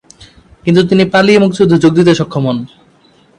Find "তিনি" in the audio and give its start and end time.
0.83-1.03